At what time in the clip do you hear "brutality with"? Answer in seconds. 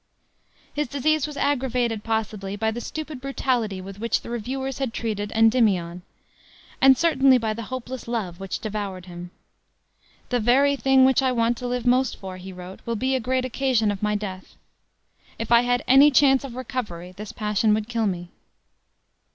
3.21-3.99